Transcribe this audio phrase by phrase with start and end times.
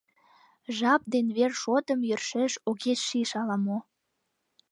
[0.77, 3.77] Жап ден вер шотым йӧршеш огеш шиж ала-мо.